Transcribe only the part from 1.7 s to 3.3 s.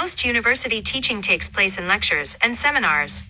in lectures and seminars.